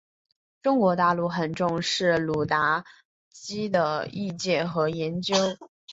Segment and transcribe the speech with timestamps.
[0.63, 2.83] 中国大陆很重视鲁达
[3.29, 5.35] 基的译介和研究。